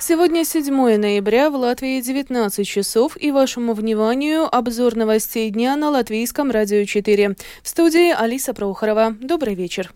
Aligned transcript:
Сегодня 0.00 0.44
7 0.44 0.96
ноября, 0.96 1.50
в 1.50 1.56
Латвии 1.56 2.00
19 2.00 2.66
часов, 2.66 3.16
и 3.20 3.32
вашему 3.32 3.74
вниманию 3.74 4.46
обзор 4.46 4.94
новостей 4.94 5.50
дня 5.50 5.74
на 5.74 5.90
Латвийском 5.90 6.52
радио 6.52 6.84
4. 6.84 7.34
В 7.62 7.68
студии 7.68 8.12
Алиса 8.12 8.54
Прохорова. 8.54 9.16
Добрый 9.20 9.56
вечер. 9.56 9.92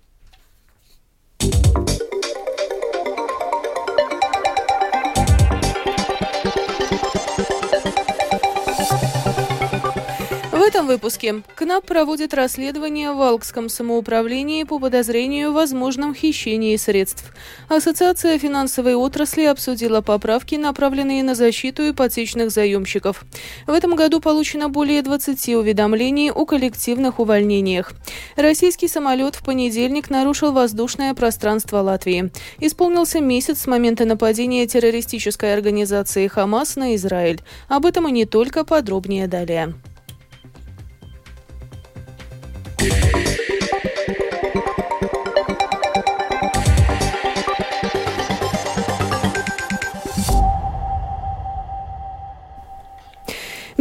Этом 10.73 10.87
выпуске 10.87 11.43
КНАП 11.55 11.85
проводит 11.85 12.33
расследование 12.33 13.13
в 13.13 13.21
Алкском 13.21 13.69
самоуправлении 13.69 14.65
по 14.65 14.79
подозрению 14.79 15.51
в 15.51 15.55
возможном 15.55 16.15
хищении 16.15 16.77
средств. 16.77 17.31
Ассоциация 17.69 18.39
финансовой 18.39 18.95
отрасли 18.95 19.45
обсудила 19.45 20.01
поправки, 20.01 20.55
направленные 20.55 21.23
на 21.25 21.35
защиту 21.35 21.91
ипотечных 21.91 22.51
заемщиков. 22.51 23.23
В 23.67 23.71
этом 23.71 23.97
году 23.97 24.19
получено 24.19 24.71
более 24.71 25.03
20 25.03 25.49
уведомлений 25.57 26.31
о 26.31 26.47
коллективных 26.47 27.21
увольнениях. 27.21 27.93
Российский 28.37 28.89
самолет 28.89 29.35
в 29.35 29.45
понедельник 29.45 30.09
нарушил 30.09 30.53
воздушное 30.53 31.13
пространство 31.13 31.83
Латвии. 31.83 32.31
Исполнился 32.61 33.21
месяц 33.21 33.61
с 33.61 33.67
момента 33.67 34.07
нападения 34.07 34.67
террористической 34.67 35.53
организации 35.53 36.29
«Хамас» 36.29 36.77
на 36.77 36.95
Израиль. 36.95 37.43
Об 37.69 37.85
этом 37.85 38.09
и 38.09 38.11
не 38.11 38.25
только 38.25 38.65
подробнее 38.65 39.29
далее. 39.29 39.75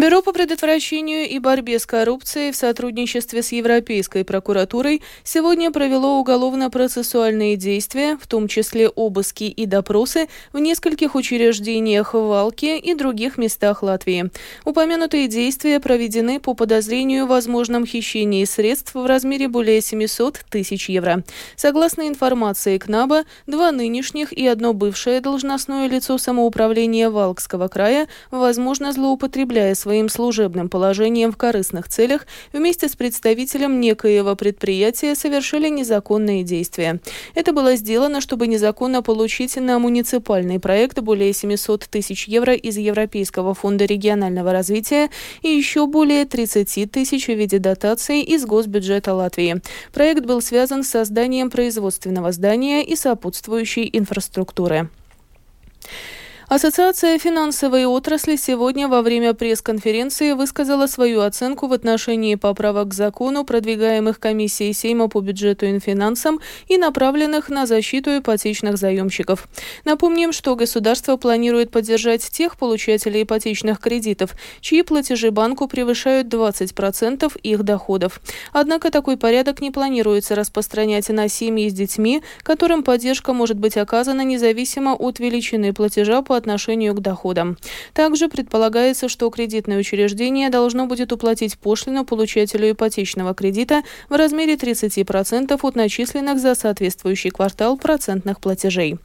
Бюро 0.01 0.23
по 0.23 0.33
предотвращению 0.33 1.29
и 1.29 1.37
борьбе 1.37 1.77
с 1.77 1.85
коррупцией 1.85 2.51
в 2.51 2.55
сотрудничестве 2.55 3.43
с 3.43 3.51
Европейской 3.51 4.23
прокуратурой 4.23 5.03
сегодня 5.23 5.69
провело 5.69 6.17
уголовно-процессуальные 6.19 7.55
действия, 7.55 8.17
в 8.19 8.25
том 8.25 8.47
числе 8.47 8.89
обыски 8.89 9.43
и 9.43 9.67
допросы, 9.67 10.27
в 10.53 10.57
нескольких 10.57 11.13
учреждениях 11.13 12.15
в 12.15 12.17
Валке 12.17 12.79
и 12.79 12.95
других 12.95 13.37
местах 13.37 13.83
Латвии. 13.83 14.31
Упомянутые 14.65 15.27
действия 15.27 15.79
проведены 15.79 16.39
по 16.39 16.55
подозрению 16.55 17.27
в 17.27 17.29
возможном 17.29 17.85
хищении 17.85 18.43
средств 18.45 18.95
в 18.95 19.05
размере 19.05 19.49
более 19.49 19.81
700 19.81 20.45
тысяч 20.49 20.89
евро. 20.89 21.23
Согласно 21.55 22.07
информации 22.07 22.79
КНАБа, 22.79 23.25
два 23.45 23.71
нынешних 23.71 24.33
и 24.33 24.47
одно 24.47 24.73
бывшее 24.73 25.21
должностное 25.21 25.87
лицо 25.87 26.17
самоуправления 26.17 27.11
Валкского 27.11 27.67
края, 27.67 28.07
возможно, 28.31 28.93
злоупотребляя 28.93 29.75
своим 29.75 29.90
своим 29.91 30.07
служебным 30.07 30.69
положением 30.69 31.33
в 31.33 31.35
корыстных 31.35 31.89
целях 31.89 32.25
вместе 32.53 32.87
с 32.87 32.95
представителем 32.95 33.81
некоего 33.81 34.37
предприятия 34.37 35.15
совершили 35.15 35.67
незаконные 35.67 36.43
действия. 36.43 37.01
Это 37.35 37.51
было 37.51 37.75
сделано, 37.75 38.21
чтобы 38.21 38.47
незаконно 38.47 39.03
получить 39.03 39.57
на 39.57 39.79
муниципальный 39.79 40.61
проект 40.61 40.99
более 40.99 41.33
700 41.33 41.89
тысяч 41.89 42.29
евро 42.29 42.53
из 42.53 42.77
Европейского 42.77 43.53
фонда 43.53 43.83
регионального 43.83 44.53
развития 44.53 45.09
и 45.41 45.49
еще 45.49 45.87
более 45.87 46.23
30 46.23 46.89
тысяч 46.89 47.27
в 47.27 47.33
виде 47.33 47.59
дотации 47.59 48.23
из 48.23 48.45
госбюджета 48.45 49.13
Латвии. 49.13 49.61
Проект 49.91 50.23
был 50.23 50.41
связан 50.41 50.85
с 50.85 50.87
созданием 50.87 51.49
производственного 51.49 52.31
здания 52.31 52.81
и 52.81 52.95
сопутствующей 52.95 53.89
инфраструктуры. 53.91 54.89
Ассоциация 56.53 57.17
финансовой 57.17 57.85
отрасли 57.85 58.35
сегодня 58.35 58.89
во 58.89 59.01
время 59.01 59.33
пресс-конференции 59.33 60.33
высказала 60.33 60.85
свою 60.85 61.21
оценку 61.21 61.67
в 61.67 61.71
отношении 61.71 62.35
поправок 62.35 62.89
к 62.89 62.93
закону, 62.93 63.45
продвигаемых 63.45 64.19
комиссией 64.19 64.73
Сейма 64.73 65.07
по 65.07 65.21
бюджету 65.21 65.65
и 65.65 65.79
финансам 65.79 66.41
и 66.67 66.77
направленных 66.77 67.47
на 67.47 67.65
защиту 67.65 68.17
ипотечных 68.17 68.75
заемщиков. 68.75 69.47
Напомним, 69.85 70.33
что 70.33 70.57
государство 70.57 71.15
планирует 71.15 71.71
поддержать 71.71 72.29
тех 72.29 72.57
получателей 72.57 73.23
ипотечных 73.23 73.79
кредитов, 73.79 74.31
чьи 74.59 74.81
платежи 74.81 75.31
банку 75.31 75.69
превышают 75.69 76.27
20% 76.27 77.31
их 77.43 77.63
доходов. 77.63 78.19
Однако 78.51 78.91
такой 78.91 79.15
порядок 79.15 79.61
не 79.61 79.71
планируется 79.71 80.35
распространять 80.35 81.07
на 81.07 81.29
семьи 81.29 81.69
с 81.69 81.73
детьми, 81.73 82.21
которым 82.43 82.83
поддержка 82.83 83.31
может 83.31 83.57
быть 83.57 83.77
оказана 83.77 84.25
независимо 84.25 84.95
от 84.95 85.19
величины 85.19 85.71
платежа 85.71 86.21
по 86.21 86.40
отношению 86.41 86.93
к 86.95 86.99
доходам. 86.99 87.57
Также 87.93 88.27
предполагается, 88.27 89.07
что 89.07 89.29
кредитное 89.29 89.77
учреждение 89.77 90.49
должно 90.49 90.87
будет 90.87 91.11
уплатить 91.11 91.57
пошлину 91.57 92.03
получателю 92.03 92.71
ипотечного 92.71 93.33
кредита 93.33 93.83
в 94.09 94.15
размере 94.15 94.55
30% 94.55 95.59
от 95.61 95.75
начисленных 95.75 96.39
за 96.39 96.55
соответствующий 96.55 97.29
квартал 97.29 97.77
процентных 97.77 98.39
платежей. 98.39 98.97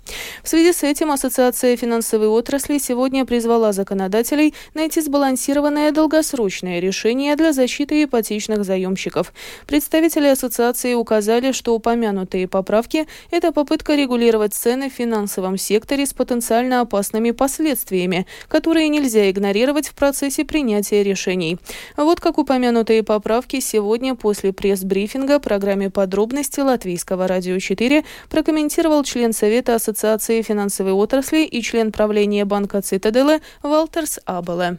В 0.43 0.49
связи 0.49 0.73
с 0.73 0.83
этим 0.83 1.11
Ассоциация 1.13 1.77
финансовой 1.77 2.29
отрасли 2.29 2.79
сегодня 2.79 3.25
призвала 3.27 3.73
законодателей 3.73 4.55
найти 4.75 5.01
сбалансированное 5.03 5.93
долгосрочное 5.93 6.81
решение 6.81 7.37
для 7.37 7.53
защиты 7.53 8.05
ипотечных 8.05 8.65
заемщиков. 8.65 9.33
Представители 9.67 10.29
ассоциации 10.29 10.95
указали, 10.95 11.53
что 11.53 11.75
упомянутые 11.75 12.49
поправки– 12.49 13.07
это 13.31 13.53
попытка 13.53 13.95
регулировать 13.95 14.55
цены 14.55 14.89
в 14.89 14.93
финансовом 14.95 15.59
секторе 15.59 16.07
с 16.07 16.15
потенциально 16.15 16.81
опасными 16.81 17.26
негативными 17.27 17.31
последствиями, 17.33 18.27
которые 18.49 18.89
нельзя 18.89 19.31
игнорировать 19.31 19.89
в 19.89 19.95
процессе 19.95 20.45
принятия 20.45 21.03
решений. 21.03 21.59
Вот 21.97 22.21
как 22.21 22.39
упомянутые 22.39 23.03
поправки 23.03 23.61
сегодня 23.61 24.15
после 24.15 24.53
пресс-брифинга 24.53 25.39
программе 25.39 25.91
подробности 25.91 26.61
Латвийского 26.61 27.27
радио 27.27 27.59
4 27.59 28.05
прокомментировал 28.31 29.05
член 29.05 29.33
Совета 29.33 29.75
Ассоциации 29.75 30.43
финансовой 30.43 30.93
отрасли 30.93 31.45
и 31.45 31.63
член 31.63 31.93
правления 31.93 32.45
банка 32.45 32.81
Цитаделы 32.83 33.41
Валтерс 33.63 34.21
Абеле. 34.25 34.79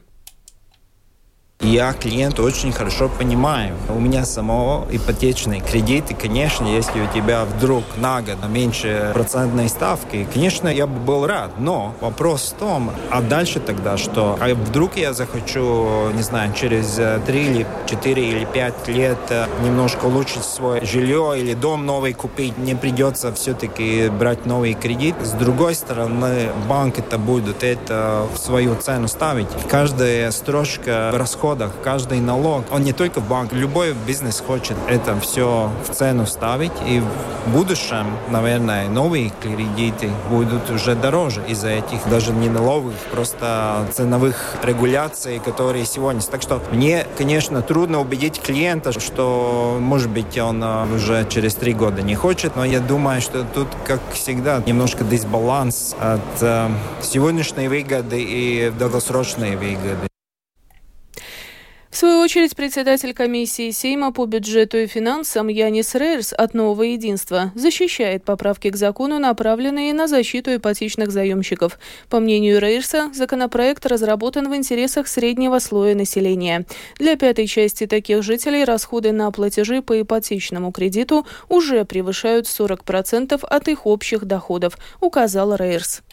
Я 1.61 1.91
клиента 1.93 2.43
очень 2.43 2.71
хорошо 2.71 3.09
понимаю. 3.09 3.75
У 3.89 3.99
меня 3.99 4.25
самого 4.25 4.87
ипотечный 4.91 5.59
кредит, 5.59 6.11
и, 6.11 6.13
конечно, 6.13 6.67
если 6.67 7.01
у 7.01 7.07
тебя 7.07 7.45
вдруг 7.45 7.83
на 7.97 8.21
год 8.21 8.37
меньше 8.47 9.09
процентной 9.15 9.67
ставки, 9.67 10.27
конечно, 10.31 10.67
я 10.67 10.85
бы 10.85 10.99
был 10.99 11.25
рад. 11.25 11.53
Но 11.57 11.95
вопрос 11.99 12.53
в 12.55 12.59
том, 12.59 12.91
а 13.09 13.21
дальше 13.23 13.59
тогда 13.59 13.97
что? 13.97 14.37
А 14.39 14.53
вдруг 14.53 14.97
я 14.97 15.13
захочу, 15.13 16.11
не 16.13 16.21
знаю, 16.21 16.53
через 16.53 16.99
3 17.25 17.41
или 17.41 17.65
4 17.87 18.29
или 18.29 18.45
5 18.45 18.87
лет 18.89 19.17
э, 19.29 19.47
немножко 19.63 20.05
улучшить 20.05 20.43
свое 20.43 20.85
жилье 20.85 21.33
или 21.37 21.55
дом 21.55 21.87
новый 21.87 22.13
купить, 22.13 22.55
мне 22.57 22.75
придется 22.75 23.33
все-таки 23.33 24.09
брать 24.09 24.45
новый 24.45 24.75
кредит. 24.75 25.15
С 25.23 25.31
другой 25.31 25.73
стороны, 25.73 26.49
банк 26.69 26.99
это 26.99 27.17
будет 27.17 27.63
это 27.63 28.27
в 28.31 28.37
свою 28.37 28.75
цену 28.75 29.07
ставить. 29.07 29.47
Каждая 29.69 30.29
строчка 30.29 31.09
расходов 31.13 31.46
расходах, 31.47 31.71
каждый 31.83 32.19
налог, 32.19 32.65
он 32.71 32.83
не 32.83 32.93
только 32.93 33.21
банк, 33.21 33.53
любой 33.53 33.93
бизнес 34.05 34.43
хочет 34.45 34.75
это 34.89 35.17
все 35.19 35.69
в 35.87 35.93
цену 35.93 36.25
ставить. 36.25 36.71
И 36.85 36.99
в 36.99 37.51
будущем, 37.53 38.05
наверное, 38.29 38.89
новые 38.89 39.31
кредиты 39.41 40.09
будут 40.29 40.69
уже 40.69 40.95
дороже 40.95 41.41
из-за 41.47 41.69
этих 41.69 42.09
даже 42.09 42.33
не 42.33 42.49
налоговых, 42.49 42.95
просто 43.11 43.87
ценовых 43.93 44.55
регуляций, 44.63 45.39
которые 45.39 45.85
сегодня. 45.85 46.21
Так 46.21 46.41
что 46.41 46.61
мне, 46.71 47.05
конечно, 47.17 47.61
трудно 47.61 48.01
убедить 48.01 48.41
клиента, 48.41 48.91
что, 48.99 49.77
может 49.79 50.09
быть, 50.09 50.37
он 50.37 50.61
а, 50.63 50.85
уже 50.93 51.25
через 51.29 51.55
три 51.55 51.73
года 51.73 52.01
не 52.01 52.15
хочет, 52.15 52.55
но 52.55 52.65
я 52.65 52.79
думаю, 52.79 53.21
что 53.21 53.45
тут, 53.53 53.67
как 53.85 54.01
всегда, 54.13 54.61
немножко 54.65 55.03
дисбаланс 55.03 55.95
от 55.99 56.41
э, 56.41 56.69
сегодняшней 57.01 57.67
выгоды 57.67 58.21
и 58.21 58.71
долгосрочной 58.77 59.55
выгоды. 59.55 60.07
В 61.97 61.99
свою 61.99 62.19
очередь, 62.19 62.55
председатель 62.55 63.11
комиссии 63.11 63.71
Сейма 63.71 64.13
по 64.13 64.27
бюджету 64.27 64.77
и 64.77 64.85
финансам 64.85 65.47
Янис 65.47 65.95
Рейерс 65.95 66.31
от 66.31 66.53
«Нового 66.53 66.83
единства» 66.83 67.51
защищает 67.55 68.23
поправки 68.23 68.69
к 68.69 68.75
закону, 68.75 69.17
направленные 69.17 69.95
на 69.95 70.07
защиту 70.07 70.55
ипотечных 70.55 71.09
заемщиков. 71.09 71.79
По 72.07 72.19
мнению 72.19 72.61
Рейерса, 72.61 73.09
законопроект 73.15 73.83
разработан 73.87 74.47
в 74.47 74.55
интересах 74.55 75.07
среднего 75.07 75.57
слоя 75.57 75.95
населения. 75.95 76.67
Для 76.99 77.15
пятой 77.15 77.47
части 77.47 77.87
таких 77.87 78.21
жителей 78.21 78.63
расходы 78.63 79.11
на 79.11 79.31
платежи 79.31 79.81
по 79.81 79.99
ипотечному 79.99 80.71
кредиту 80.71 81.25
уже 81.49 81.83
превышают 81.83 82.45
40% 82.45 83.43
от 83.43 83.67
их 83.69 83.87
общих 83.87 84.25
доходов, 84.25 84.77
указал 85.01 85.55
Рейерс. 85.55 86.03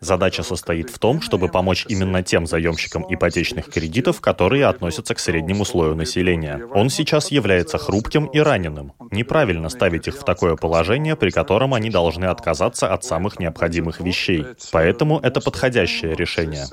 Задача 0.00 0.42
состоит 0.42 0.88
в 0.88 0.98
том, 0.98 1.20
чтобы 1.20 1.48
помочь 1.48 1.84
именно 1.88 2.22
тем 2.22 2.46
заемщикам 2.46 3.04
ипотечных 3.08 3.66
кредитов, 3.70 4.22
которые 4.22 4.66
относятся 4.66 5.14
к 5.14 5.18
среднему 5.18 5.66
слою 5.66 5.94
населения. 5.94 6.66
Он 6.72 6.88
сейчас 6.88 7.30
является 7.30 7.76
хрупким 7.76 8.26
и 8.26 8.38
раненым. 8.38 8.94
Неправильно 9.10 9.68
ставить 9.68 10.08
их 10.08 10.16
в 10.16 10.24
такое 10.24 10.56
положение, 10.56 11.14
при 11.14 11.30
котором 11.30 11.74
они 11.74 11.90
должны 11.90 12.24
отказаться 12.24 12.90
от 12.92 13.04
самых 13.04 13.38
необходимых 13.38 14.00
вещей. 14.00 14.46
Поэтому 14.72 15.20
это 15.20 15.42
подходящее 15.42 16.14
решение. 16.16 16.66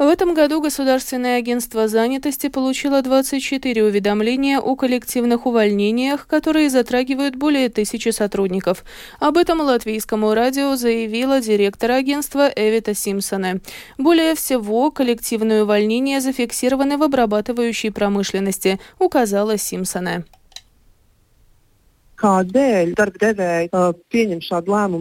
В 0.00 0.08
этом 0.08 0.32
году 0.32 0.62
Государственное 0.62 1.36
агентство 1.36 1.86
занятости 1.86 2.48
получило 2.48 3.02
24 3.02 3.84
уведомления 3.84 4.58
о 4.58 4.74
коллективных 4.74 5.44
увольнениях, 5.44 6.26
которые 6.26 6.70
затрагивают 6.70 7.36
более 7.36 7.68
тысячи 7.68 8.08
сотрудников. 8.08 8.82
Об 9.18 9.36
этом 9.36 9.60
латвийскому 9.60 10.32
радио 10.32 10.74
заявила 10.76 11.42
директор 11.42 11.90
агентства 11.90 12.50
Эвита 12.56 12.94
Симпсона. 12.94 13.60
Более 13.98 14.34
всего 14.34 14.90
коллективные 14.90 15.64
увольнения 15.64 16.22
зафиксированы 16.22 16.96
в 16.96 17.02
обрабатывающей 17.02 17.92
промышленности, 17.92 18.80
указала 18.98 19.58
Симпсона 19.58 20.24
darba 22.20 23.94
pieņem 24.10 24.40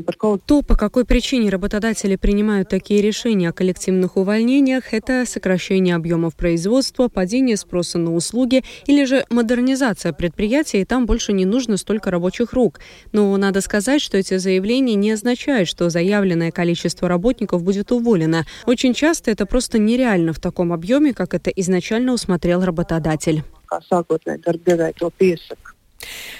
par 0.05 0.15
коллектив. 0.17 0.45
То, 0.45 0.61
по 0.61 0.75
какой 0.75 1.05
причине 1.05 1.49
работодатели 1.49 2.15
принимают 2.15 2.69
такие 2.69 3.01
решения 3.01 3.49
о 3.49 3.53
коллективных 3.53 4.17
увольнениях, 4.17 4.93
это 4.93 5.25
сокращение 5.25 5.95
объемов 5.95 6.35
производства, 6.35 7.07
падение 7.07 7.57
спроса 7.57 7.97
на 7.97 8.15
услуги 8.15 8.63
или 8.85 9.05
же 9.05 9.25
модернизация 9.29 10.13
предприятия, 10.13 10.81
и 10.81 10.85
там 10.85 11.05
больше 11.05 11.33
не 11.33 11.45
нужно 11.45 11.77
столько 11.77 12.11
рабочих 12.11 12.53
рук. 12.53 12.79
Но 13.11 13.35
надо 13.37 13.61
сказать, 13.61 14.01
что 14.01 14.17
эти 14.17 14.37
заявления 14.37 14.95
не 14.95 15.11
означают, 15.11 15.67
что 15.67 15.89
заявленное 15.89 16.51
количество 16.51 17.07
работников 17.07 17.63
будет 17.63 17.91
уволено. 17.91 18.45
Очень 18.65 18.93
часто 18.93 19.31
это 19.31 19.45
просто 19.45 19.77
нереально 19.77 20.33
в 20.33 20.39
таком 20.39 20.71
объеме, 20.73 21.13
как 21.13 21.33
это 21.33 21.49
изначально 21.49 22.13
усмотрел 22.13 22.63
работодатель. 22.63 23.43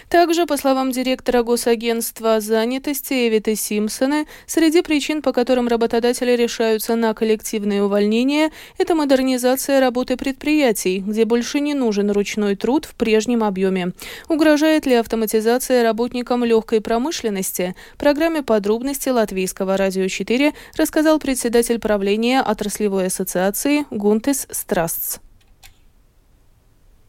Также, 0.10 0.46
по 0.46 0.58
словам 0.58 0.92
директора 0.92 1.44
Госагентства 1.44 2.40
занятости 2.40 3.28
Эвиты 3.28 3.56
Симпсона, 3.56 4.26
среди 4.48 4.82
причин, 4.82 5.22
по 5.22 5.34
которым 5.34 5.68
работодатели 5.68 6.32
решаются 6.36 6.96
на 6.96 7.14
коллективные 7.14 7.84
увольнения, 7.84 8.52
это 8.78 8.96
модернизация 8.96 9.80
работы 9.80 10.18
предприятий, 10.18 11.04
где 11.06 11.26
больше 11.26 11.60
не 11.60 11.74
нужен 11.74 12.10
ручной 12.12 12.56
труд 12.56 12.86
в 12.86 12.96
прежнем 12.96 13.44
объеме. 13.44 13.94
Угрожает 14.28 14.86
ли 14.86 14.96
автоматизация 14.96 15.84
работникам 15.84 16.44
легкой 16.44 16.82
промышленности? 16.82 17.76
Программе 17.98 18.42
подробности 18.42 19.10
Латвийского 19.10 19.78
радио 19.78 20.08
4 20.08 20.54
рассказал 20.76 21.20
председатель 21.20 21.80
правления 21.80 22.42
отраслевой 22.42 23.08
ассоциации 23.08 23.86
Гунтес 23.92 24.48
Страстс. 24.50 25.20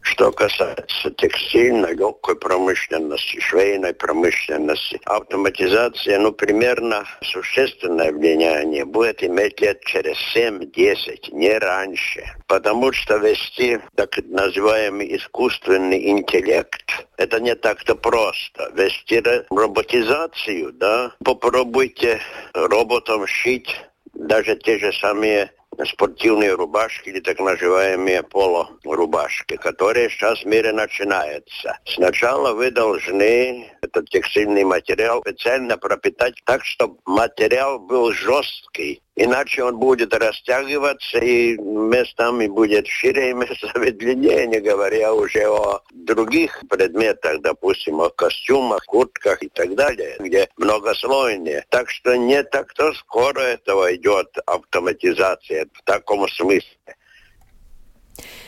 Что 0.01 0.31
касается 0.31 1.11
текстильной, 1.11 1.95
легкой 1.95 2.35
промышленности, 2.35 3.39
швейной 3.39 3.93
промышленности, 3.93 4.99
автоматизация, 5.05 6.19
ну, 6.19 6.31
примерно 6.31 7.05
существенное 7.21 8.11
влияние 8.11 8.85
будет 8.85 9.23
иметь 9.23 9.61
лет 9.61 9.81
через 9.85 10.17
7-10, 10.35 11.31
не 11.31 11.57
раньше. 11.57 12.23
Потому 12.47 12.91
что 12.91 13.17
вести 13.17 13.79
так 13.95 14.17
называемый 14.25 15.15
искусственный 15.15 16.09
интеллект, 16.09 17.07
это 17.17 17.39
не 17.39 17.55
так-то 17.55 17.95
просто. 17.95 18.71
Вести 18.73 19.21
роботизацию, 19.49 20.73
да, 20.73 21.13
попробуйте 21.23 22.19
роботом 22.53 23.27
шить 23.27 23.69
даже 24.13 24.55
те 24.55 24.77
же 24.77 24.91
самые 24.93 25.51
спортивные 25.85 26.53
рубашки 26.53 27.09
или 27.09 27.19
так 27.19 27.39
называемые 27.39 28.23
полурубашки, 28.23 29.55
которые 29.57 30.09
сейчас 30.09 30.41
в 30.41 30.45
мире 30.45 30.73
начинаются. 30.73 31.77
Сначала 31.85 32.53
вы 32.53 32.71
должны 32.71 33.71
этот 33.81 34.09
текстильный 34.09 34.63
материал 34.63 35.21
специально 35.21 35.77
пропитать 35.77 36.35
так, 36.45 36.63
чтобы 36.65 36.97
материал 37.05 37.79
был 37.79 38.11
жесткий, 38.11 39.01
Иначе 39.15 39.63
он 39.63 39.77
будет 39.77 40.13
растягиваться 40.13 41.17
и 41.19 41.57
местами 41.57 42.47
будет 42.47 42.87
шире 42.87 43.31
и 43.31 43.33
местами 43.33 43.89
длиннее, 43.89 44.47
не 44.47 44.59
говоря 44.61 45.13
уже 45.13 45.47
о 45.49 45.81
других 45.91 46.63
предметах, 46.69 47.41
допустим, 47.41 47.99
о 47.99 48.09
костюмах, 48.09 48.85
куртках 48.85 49.43
и 49.43 49.49
так 49.49 49.75
далее, 49.75 50.15
где 50.19 50.49
многослойнее. 50.55 51.65
Так 51.69 51.89
что 51.89 52.15
не 52.15 52.41
так-то 52.43 52.93
скоро 52.93 53.41
этого 53.41 53.93
идет 53.95 54.29
автоматизация 54.45 55.67
в 55.73 55.83
таком 55.83 56.27
смысле. 56.29 56.95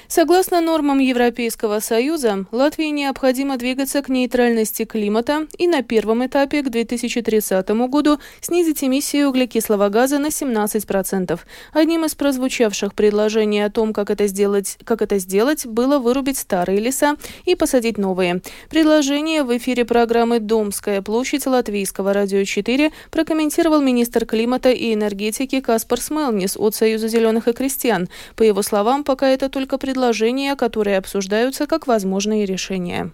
Согласно 0.07 0.61
нормам 0.61 0.99
Европейского 0.99 1.79
Союза, 1.79 2.45
Латвии 2.51 2.87
необходимо 2.87 3.57
двигаться 3.57 4.01
к 4.01 4.09
нейтральности 4.09 4.85
климата 4.85 5.47
и 5.57 5.67
на 5.67 5.81
первом 5.81 6.25
этапе 6.25 6.61
к 6.61 6.69
2030 6.69 7.69
году 7.87 8.19
снизить 8.41 8.83
эмиссию 8.83 9.29
углекислого 9.29 9.89
газа 9.89 10.19
на 10.19 10.27
17%. 10.27 11.39
Одним 11.71 12.05
из 12.05 12.15
прозвучавших 12.15 12.93
предложений 12.93 13.65
о 13.65 13.69
том, 13.69 13.93
как 13.93 14.09
это 14.09 14.27
сделать, 14.27 14.77
как 14.83 15.01
это 15.01 15.17
сделать 15.19 15.65
было 15.65 15.99
вырубить 15.99 16.37
старые 16.37 16.79
леса 16.79 17.15
и 17.45 17.55
посадить 17.55 17.97
новые. 17.97 18.41
Предложение 18.69 19.43
в 19.43 19.55
эфире 19.57 19.85
программы 19.85 20.39
«Домская 20.39 21.01
площадь» 21.01 21.45
Латвийского 21.45 22.13
радио 22.13 22.43
4 22.43 22.91
прокомментировал 23.09 23.81
министр 23.81 24.25
климата 24.25 24.69
и 24.69 24.93
энергетики 24.93 25.61
Каспар 25.61 26.01
Смелнис 26.01 26.57
от 26.57 26.75
Союза 26.75 27.07
зеленых 27.07 27.47
и 27.47 27.53
крестьян. 27.53 28.09
По 28.35 28.43
его 28.43 28.61
словам, 28.61 29.03
пока 29.03 29.29
это 29.29 29.49
только 29.49 29.77
предложение 29.77 29.92
предложения, 29.93 30.55
которые 30.55 30.97
обсуждаются 30.97 31.67
как 31.67 31.85
возможные 31.85 32.45
решения. 32.45 33.11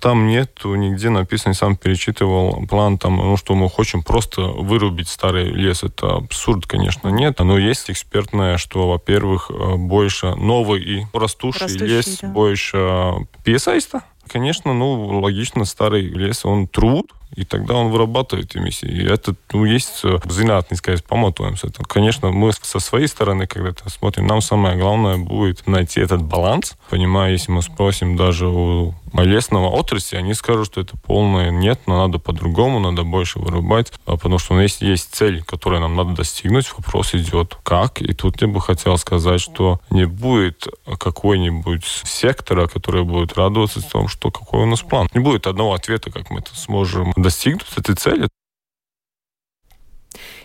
Там 0.00 0.28
нету 0.28 0.74
нигде 0.74 1.10
написано, 1.10 1.54
сам 1.54 1.76
перечитывал 1.76 2.66
план, 2.66 2.98
там, 2.98 3.16
ну, 3.16 3.36
что 3.36 3.54
мы 3.54 3.68
хотим 3.68 4.02
просто 4.02 4.42
вырубить 4.42 5.08
старый 5.08 5.46
лес. 5.50 5.82
Это 5.82 6.16
абсурд, 6.16 6.66
конечно, 6.66 7.08
нет. 7.08 7.38
Но 7.40 7.58
есть 7.58 7.90
экспертное, 7.90 8.58
что, 8.58 8.88
во-первых, 8.88 9.50
э, 9.50 9.76
больше 9.76 10.34
новый 10.36 10.82
и 10.82 11.06
растущий, 11.12 11.62
растущий 11.62 11.86
лес, 11.86 12.18
да. 12.20 12.28
больше 12.28 13.12
пьесаиста. 13.44 14.02
Конечно, 14.28 14.72
ну, 14.72 15.20
логично, 15.20 15.64
старый 15.64 16.02
лес, 16.02 16.44
он 16.44 16.66
труд, 16.66 17.12
и 17.34 17.44
тогда 17.44 17.74
он 17.74 17.90
вырабатывает 17.90 18.56
эмиссии. 18.56 18.88
И 18.88 19.04
это 19.04 19.34
ну, 19.52 19.64
есть 19.64 20.04
э, 20.04 20.18
зinātniskais 20.24 21.04
pamatojums. 21.06 21.66
Это, 21.66 21.82
конечно, 21.84 22.30
мы 22.30 22.52
со 22.52 22.78
своей 22.78 23.08
стороны, 23.08 23.46
когда 23.46 23.70
это 23.70 23.90
смотрим, 23.90 24.26
нам 24.26 24.40
самое 24.40 24.76
главное 24.76 25.16
будет 25.16 25.66
найти 25.66 26.00
этот 26.00 26.22
баланс. 26.22 26.76
Понимаю, 26.90 27.32
если 27.32 27.50
мы 27.50 27.62
спросим 27.62 28.16
даже 28.16 28.46
у 28.46 28.94
лесного 29.22 29.68
отрасли, 29.68 30.16
они 30.16 30.34
скажут, 30.34 30.66
что 30.66 30.80
это 30.80 30.96
полное 30.96 31.50
нет, 31.50 31.80
но 31.86 32.06
надо 32.06 32.18
по-другому, 32.18 32.80
надо 32.80 33.04
больше 33.04 33.38
вырубать, 33.38 33.92
а 34.06 34.16
потому 34.16 34.38
что 34.38 34.54
у 34.54 34.56
нас 34.56 34.80
есть 34.80 35.14
цель, 35.14 35.42
которую 35.42 35.80
нам 35.80 35.96
надо 35.96 36.14
достигнуть, 36.14 36.72
вопрос 36.76 37.14
идет 37.14 37.56
как. 37.62 38.02
И 38.02 38.12
тут 38.12 38.40
я 38.42 38.48
бы 38.48 38.60
хотел 38.60 38.98
сказать, 38.98 39.40
что 39.40 39.80
не 39.90 40.06
будет 40.06 40.66
какой-нибудь 40.98 41.84
сектора, 41.84 42.66
который 42.66 43.04
будет 43.04 43.34
радоваться 43.34 43.80
тому, 43.88 44.08
что 44.08 44.30
какой 44.30 44.62
у 44.62 44.66
нас 44.66 44.80
план. 44.82 45.08
Не 45.14 45.20
будет 45.20 45.46
одного 45.46 45.74
ответа, 45.74 46.10
как 46.10 46.30
мы 46.30 46.40
это 46.40 46.56
сможем 46.56 47.12
достигнут 47.16 47.66
этой 47.76 47.94
цели. 47.94 48.28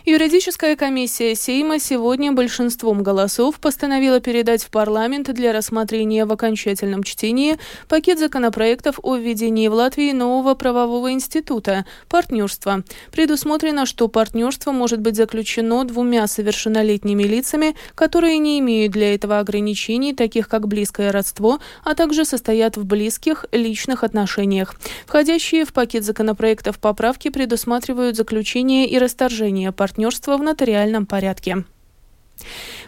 Юридическая 0.05 0.77
комиссия 0.77 1.35
Сейма 1.35 1.77
сегодня 1.77 2.31
большинством 2.31 3.03
голосов 3.03 3.59
постановила 3.59 4.21
передать 4.21 4.63
в 4.63 4.69
парламент 4.69 5.31
для 5.33 5.51
рассмотрения 5.51 6.25
в 6.25 6.31
окончательном 6.31 7.03
чтении 7.03 7.57
пакет 7.89 8.17
законопроектов 8.17 8.99
о 9.03 9.17
введении 9.17 9.67
в 9.67 9.73
Латвии 9.73 10.13
нового 10.13 10.55
правового 10.55 11.11
института– 11.11 11.85
партнерства. 12.09 12.83
Предусмотрено, 13.11 13.85
что 13.85 14.07
партнерство 14.07 14.71
может 14.71 15.01
быть 15.01 15.17
заключено 15.17 15.83
двумя 15.83 16.27
совершеннолетними 16.27 17.23
лицами, 17.23 17.75
которые 17.93 18.37
не 18.37 18.59
имеют 18.59 18.93
для 18.93 19.13
этого 19.13 19.39
ограничений, 19.39 20.13
таких 20.13 20.47
как 20.47 20.69
близкое 20.69 21.11
родство, 21.11 21.59
а 21.83 21.93
также 21.93 22.23
состоят 22.23 22.77
в 22.77 22.85
близких 22.85 23.45
личных 23.51 24.05
отношениях. 24.05 24.75
Входящие 25.05 25.65
в 25.65 25.73
пакет 25.73 26.05
законопроектов 26.05 26.79
поправки 26.79 27.29
предусматривают 27.29 28.15
заключение 28.15 28.87
и 28.87 28.97
расторжение 28.97 29.73
партнерства 29.73 29.88
партнерства 29.89 30.37
в 30.37 30.43
нотариальном 30.43 31.07
порядке. 31.07 31.65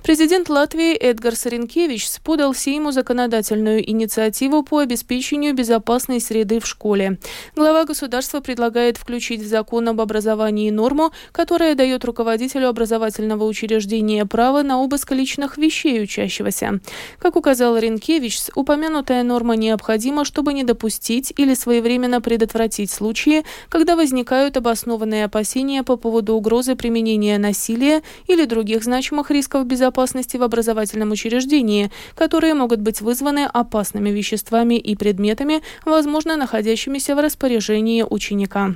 Президент 0.03 0.50
Латвии 0.50 0.96
Эдгар 0.96 1.36
Саренкевич 1.36 2.10
подал 2.24 2.55
Сейму 2.55 2.91
законодательную 2.91 3.88
инициативу 3.88 4.63
по 4.63 4.79
обеспечению 4.79 5.53
безопасной 5.53 6.20
среды 6.20 6.60
в 6.60 6.65
школе. 6.65 7.20
Глава 7.55 7.86
государства 7.86 8.39
предлагает 8.39 8.98
включить 8.98 9.41
в 9.41 9.48
закон 9.48 9.89
об 9.89 10.01
образовании 10.01 10.72
норму, 10.72 11.12
которая 11.31 11.75
дает 11.75 12.03
руководителю 12.03 12.70
образовательного 12.70 13.43
учреждения 13.43 14.25
право 14.25 14.63
на 14.63 14.79
обыск 14.79 15.12
личных 15.12 15.60
вещей 15.60 16.01
учащегося. 16.01 16.79
Как 17.20 17.36
указал 17.36 17.77
Ренкевич, 17.77 18.39
упомянутая 18.55 19.22
норма 19.22 19.55
необходима, 19.55 20.25
чтобы 20.25 20.53
не 20.53 20.63
допустить 20.63 21.31
или 21.38 21.53
своевременно 21.53 22.22
предотвратить 22.22 22.89
случаи, 22.89 23.43
когда 23.70 23.96
возникают 23.96 24.58
обоснованные 24.58 25.25
опасения 25.25 25.84
по 25.84 25.96
поводу 25.96 26.34
угрозы 26.34 26.75
применения 26.75 27.38
насилия 27.38 28.01
или 28.25 28.46
других 28.46 28.84
значимых 28.84 29.29
рисков 29.29 29.67
безопасности 29.67 29.90
безопасности 29.91 30.38
в 30.38 30.43
образовательном 30.43 31.12
учреждении, 31.12 31.91
которые 32.15 32.53
могут 32.53 32.79
быть 32.79 33.01
вызваны 33.01 33.45
опасными 33.53 34.10
веществами 34.10 34.75
и 34.75 34.95
предметами, 34.95 35.62
возможно, 35.86 36.38
находящимися 36.38 37.15
в 37.15 37.19
распоряжении 37.19 38.03
ученика. 38.10 38.75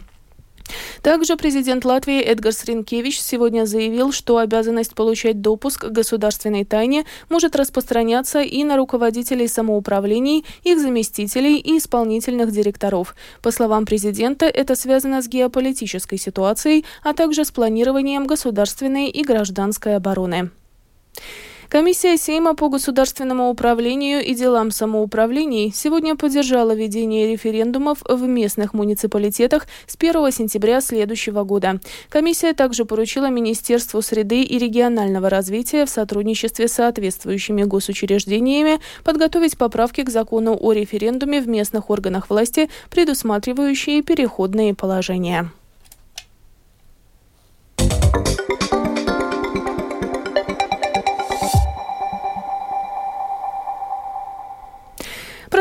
Также 1.02 1.36
президент 1.36 1.86
Латвии 1.86 2.20
Эдгар 2.22 2.52
Сринкевич 2.52 3.22
сегодня 3.22 3.66
заявил, 3.66 4.12
что 4.12 4.38
обязанность 4.38 4.96
получать 4.96 5.42
допуск 5.42 5.86
к 5.86 5.92
государственной 5.92 6.66
тайне 6.66 7.06
может 7.30 7.56
распространяться 7.56 8.42
и 8.42 8.64
на 8.64 8.76
руководителей 8.76 9.48
самоуправлений, 9.48 10.44
их 10.64 10.80
заместителей 10.80 11.58
и 11.58 11.78
исполнительных 11.78 12.52
директоров. 12.52 13.16
По 13.42 13.52
словам 13.52 13.86
президента, 13.86 14.46
это 14.46 14.76
связано 14.76 15.22
с 15.22 15.28
геополитической 15.28 16.18
ситуацией, 16.18 16.84
а 17.04 17.14
также 17.14 17.46
с 17.46 17.52
планированием 17.52 18.26
государственной 18.26 19.10
и 19.10 19.24
гражданской 19.24 19.96
обороны. 19.96 20.50
Комиссия 21.70 22.16
Сейма 22.16 22.56
по 22.56 22.70
государственному 22.70 23.50
управлению 23.50 24.24
и 24.24 24.36
делам 24.36 24.70
самоуправлений 24.72 25.74
сегодня 25.74 26.16
поддержала 26.16 26.76
ведение 26.76 27.32
референдумов 27.32 28.00
в 28.08 28.22
местных 28.28 28.74
муниципалитетах 28.74 29.66
с 29.88 29.96
1 30.00 30.32
сентября 30.32 30.80
следующего 30.80 31.44
года. 31.44 31.80
Комиссия 32.10 32.54
также 32.54 32.86
поручила 32.86 33.30
Министерству 33.30 34.02
среды 34.02 34.44
и 34.44 34.60
регионального 34.60 35.30
развития 35.30 35.86
в 35.86 35.90
сотрудничестве 35.90 36.68
с 36.68 36.74
соответствующими 36.74 37.64
госучреждениями 37.64 38.80
подготовить 39.04 39.58
поправки 39.58 40.04
к 40.04 40.10
закону 40.10 40.56
о 40.60 40.72
референдуме 40.72 41.42
в 41.42 41.48
местных 41.48 41.90
органах 41.90 42.30
власти, 42.30 42.70
предусматривающие 42.90 44.04
переходные 44.04 44.76
положения. 44.76 45.52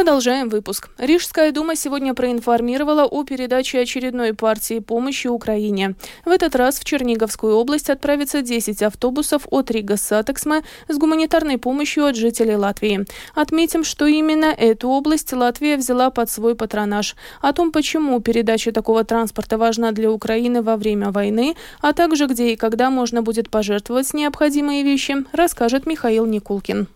Продолжаем 0.04 0.50
выпуск. 0.50 0.90
Рижская 0.98 1.50
дума 1.50 1.76
сегодня 1.76 2.12
проинформировала 2.12 3.04
о 3.04 3.24
передаче 3.24 3.80
очередной 3.80 4.34
партии 4.34 4.80
помощи 4.80 5.28
Украине. 5.28 5.94
В 6.26 6.28
этот 6.28 6.54
раз 6.56 6.78
в 6.78 6.84
Черниговскую 6.84 7.56
область 7.56 7.88
отправится 7.88 8.42
10 8.42 8.82
автобусов 8.82 9.46
от 9.50 9.70
Rīgas 9.70 9.96
satiksme 9.96 10.60
с 10.88 10.98
гуманитарной 10.98 11.56
помощью 11.56 12.04
от 12.04 12.16
жителей 12.16 12.56
Латвии. 12.56 13.06
Отметим, 13.34 13.82
что 13.82 14.04
именно 14.04 14.44
эту 14.44 14.90
область 14.90 15.32
Латвия 15.32 15.78
взяла 15.78 16.10
под 16.10 16.28
свой 16.28 16.54
патронаж. 16.54 17.16
О 17.40 17.54
том, 17.54 17.72
почему 17.72 18.20
передача 18.20 18.72
такого 18.72 19.04
транспорта 19.04 19.56
важна 19.56 19.92
для 19.92 20.10
Украины 20.10 20.60
во 20.60 20.76
время 20.76 21.12
войны, 21.12 21.56
а 21.80 21.94
также 21.94 22.26
где 22.26 22.52
и 22.52 22.56
когда 22.56 22.90
можно 22.90 23.22
будет 23.22 23.48
пожертвовать 23.48 24.12
необходимые 24.12 24.82
вещи, 24.82 25.24
расскажет 25.32 25.86
Михаил 25.86 26.26
Никулкин. 26.26 26.88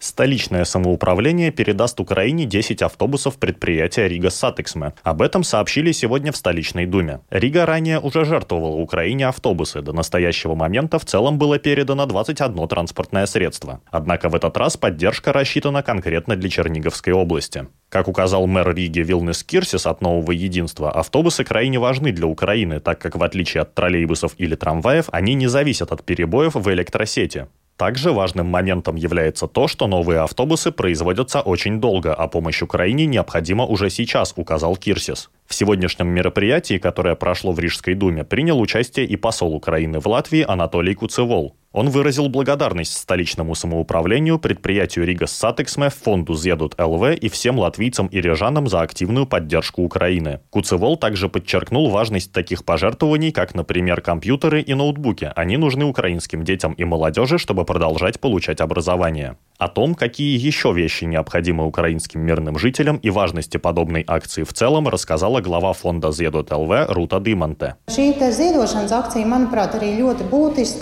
Столичное 0.00 0.64
самоуправление 0.64 1.50
передаст 1.50 2.00
Украине 2.00 2.46
10 2.46 2.80
автобусов 2.80 3.36
предприятия 3.36 4.08
Rīgas 4.08 4.30
satiksme. 4.30 4.94
Об 5.02 5.20
этом 5.20 5.44
сообщили 5.44 5.92
сегодня 5.92 6.32
в 6.32 6.38
столичной 6.38 6.86
думе. 6.86 7.20
Рига 7.28 7.66
ранее 7.66 8.00
уже 8.00 8.24
жертвовала 8.24 8.76
Украине 8.76 9.28
автобусы. 9.28 9.82
До 9.82 9.92
настоящего 9.92 10.54
момента 10.54 10.98
в 10.98 11.04
целом 11.04 11.36
было 11.36 11.58
передано 11.58 12.06
21 12.06 12.66
транспортное 12.66 13.26
средство. 13.26 13.82
Однако 13.90 14.30
в 14.30 14.34
этот 14.34 14.56
раз 14.56 14.78
поддержка 14.78 15.34
рассчитана 15.34 15.82
конкретно 15.82 16.34
для 16.34 16.48
Черниговской 16.48 17.12
области. 17.12 17.66
Как 17.90 18.08
указал 18.08 18.46
мэр 18.46 18.74
Риги 18.74 19.00
Вилнис 19.00 19.44
Кирсис 19.44 19.84
от 19.84 20.00
«Нового 20.00 20.32
единства», 20.32 20.90
автобусы 20.90 21.44
крайне 21.44 21.78
важны 21.78 22.12
для 22.12 22.26
Украины, 22.26 22.80
так 22.80 22.98
как 23.00 23.16
в 23.16 23.22
отличие 23.22 23.60
от 23.60 23.74
троллейбусов 23.74 24.32
или 24.38 24.54
трамваев, 24.54 25.10
они 25.12 25.34
не 25.34 25.48
зависят 25.48 25.92
от 25.92 26.04
перебоев 26.04 26.54
в 26.54 26.72
электросети. 26.72 27.48
Также 27.80 28.12
важным 28.12 28.46
моментом 28.46 28.96
является 28.96 29.46
то, 29.46 29.66
что 29.66 29.86
новые 29.86 30.20
автобусы 30.20 30.70
производятся 30.70 31.40
очень 31.40 31.80
долго, 31.80 32.12
а 32.12 32.28
помощь 32.28 32.60
Украине 32.60 33.06
необходима 33.06 33.64
уже 33.64 33.88
сейчас, 33.88 34.34
указал 34.36 34.76
Кирсис. 34.76 35.30
В 35.46 35.54
сегодняшнем 35.54 36.08
мероприятии, 36.08 36.76
которое 36.76 37.14
прошло 37.14 37.52
в 37.52 37.58
Рижской 37.58 37.94
думе, 37.94 38.22
принял 38.22 38.60
участие 38.60 39.06
и 39.06 39.16
посол 39.16 39.54
Украины 39.54 39.98
в 39.98 40.06
Латвии 40.06 40.44
Анатолий 40.46 40.94
Куцевол. 40.94 41.56
Он 41.72 41.88
выразил 41.88 42.28
благодарность 42.28 42.96
столичному 42.96 43.54
самоуправлению, 43.54 44.40
предприятию 44.40 45.06
Rīgas 45.06 45.26
satiksme, 45.26 45.88
фонду 45.88 46.34
Ziedot.lv 46.34 47.14
и 47.14 47.28
всем 47.28 47.60
латвийцам 47.60 48.08
и 48.08 48.20
рижанам 48.20 48.66
за 48.66 48.80
активную 48.80 49.24
поддержку 49.24 49.82
Украины. 49.82 50.40
Куцевол 50.50 50.96
также 50.96 51.28
подчеркнул 51.28 51.88
важность 51.88 52.32
таких 52.32 52.64
пожертвований, 52.64 53.30
как, 53.30 53.54
например, 53.54 54.00
компьютеры 54.00 54.62
и 54.62 54.74
ноутбуки. 54.74 55.30
Они 55.36 55.56
нужны 55.56 55.84
украинским 55.84 56.44
детям 56.44 56.72
и 56.72 56.82
молодежи, 56.82 57.38
чтобы 57.38 57.64
продолжать 57.64 58.18
получать 58.18 58.60
образование. 58.60 59.36
О 59.60 59.68
том, 59.68 59.94
какие 59.94 60.38
еще 60.38 60.72
вещи 60.72 61.04
необходимы 61.04 61.66
украинским 61.66 62.22
мирным 62.22 62.58
жителям 62.58 62.96
и 62.96 63.10
важности 63.10 63.58
подобной 63.58 64.02
акции 64.06 64.42
в 64.42 64.54
целом, 64.54 64.88
рассказала 64.88 65.42
глава 65.42 65.74
фонда 65.74 66.12
Зедут 66.12 66.50
ЛВ 66.50 66.86
Рута 66.88 67.20
Диманте. 67.20 67.76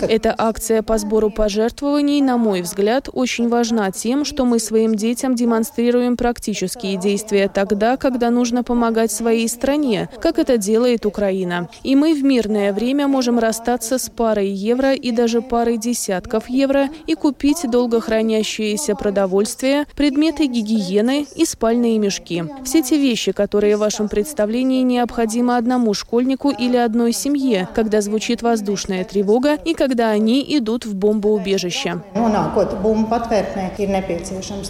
Эта 0.07 0.35
акция 0.37 0.81
по 0.81 0.97
сбору 0.97 1.29
пожертвований, 1.29 2.21
на 2.21 2.37
мой 2.37 2.61
взгляд, 2.61 3.09
очень 3.11 3.49
важна 3.49 3.91
тем, 3.91 4.23
что 4.23 4.45
мы 4.45 4.59
своим 4.59 4.95
детям 4.95 5.35
демонстрируем 5.35 6.15
практические 6.15 6.95
действия 6.95 7.49
тогда, 7.49 7.97
когда 7.97 8.29
нужно 8.29 8.63
помогать 8.63 9.11
своей 9.11 9.49
стране, 9.49 10.07
как 10.21 10.39
это 10.39 10.57
делает 10.57 11.05
Украина. 11.05 11.67
И 11.83 11.97
мы 11.97 12.13
в 12.13 12.23
мирное 12.23 12.71
время 12.71 13.09
можем 13.09 13.39
расстаться 13.39 13.97
с 13.97 14.09
парой 14.09 14.47
евро 14.47 14.93
и 14.93 15.11
даже 15.11 15.41
парой 15.41 15.77
десятков 15.77 16.47
евро 16.47 16.87
и 17.07 17.15
купить 17.15 17.69
долгохранящие 17.69 18.68
имеющееся 18.69 18.95
продовольствие, 18.95 19.85
предметы 19.95 20.47
гигиены 20.47 21.25
и 21.35 21.45
спальные 21.45 21.99
мешки. 21.99 22.43
Все 22.63 22.81
те 22.81 22.97
вещи, 22.97 23.31
которые 23.31 23.77
в 23.77 23.79
вашем 23.79 24.07
представлении 24.07 24.81
необходимы 24.81 25.57
одному 25.57 25.93
школьнику 25.93 26.49
или 26.51 26.77
одной 26.77 27.13
семье, 27.13 27.67
когда 27.73 28.01
звучит 28.01 28.41
воздушная 28.41 29.03
тревога 29.03 29.55
и 29.55 29.73
когда 29.73 30.09
они 30.09 30.45
идут 30.57 30.85
в 30.85 30.95
бомбоубежище. 30.95 32.01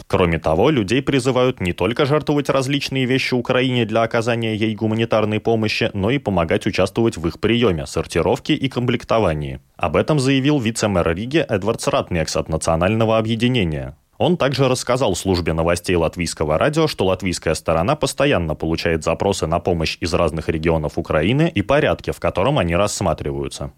Кроме 0.07 0.39
того, 0.39 0.69
людей 0.69 1.01
призывают 1.01 1.61
не 1.61 1.73
только 1.73 2.05
жертвовать 2.05 2.49
различные 2.49 3.05
вещи 3.05 3.33
Украине 3.33 3.85
для 3.85 4.03
оказания 4.03 4.55
ей 4.55 4.75
гуманитарной 4.75 5.39
помощи, 5.39 5.91
но 5.93 6.09
и 6.11 6.17
помогать 6.17 6.65
участвовать 6.65 7.17
в 7.17 7.27
их 7.27 7.39
приеме, 7.39 7.85
сортировке 7.85 8.53
и 8.53 8.69
комплектовании. 8.69 9.59
Об 9.77 9.95
этом 9.95 10.19
заявил 10.19 10.59
вице-мэр 10.59 11.15
Риги 11.15 11.37
Эдвард 11.37 11.81
Сратнекс 11.81 12.35
от 12.35 12.49
Национального 12.49 13.17
объединения. 13.17 13.88
Он 14.19 14.35
также 14.35 14.67
рассказал 14.67 15.15
службе 15.15 15.53
новостей 15.53 15.95
латвийского 15.95 16.57
радио, 16.57 16.87
что 16.87 17.05
латвийская 17.05 17.55
сторона 17.55 17.95
постоянно 17.95 18.53
получает 18.53 19.05
запросы 19.05 19.47
на 19.47 19.59
помощь 19.59 19.97
из 20.01 20.13
разных 20.13 20.49
регионов 20.49 20.97
Украины 20.97 21.49
и 21.55 21.61
порядке, 21.61 22.11
в 22.11 22.19
котором 22.19 22.59
они 22.59 22.75
рассматриваются. 22.75 23.71